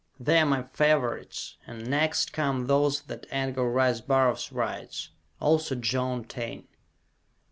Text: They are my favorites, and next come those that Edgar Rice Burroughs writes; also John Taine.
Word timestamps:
They 0.19 0.39
are 0.39 0.47
my 0.47 0.63
favorites, 0.73 1.57
and 1.67 1.87
next 1.87 2.33
come 2.33 2.65
those 2.65 3.01
that 3.03 3.27
Edgar 3.29 3.69
Rice 3.69 4.01
Burroughs 4.01 4.51
writes; 4.51 5.09
also 5.39 5.75
John 5.75 6.23
Taine. 6.23 6.67